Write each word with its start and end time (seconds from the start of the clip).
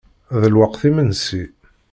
D 0.39 0.41
lweqt 0.53 0.81
imensi. 0.89 1.43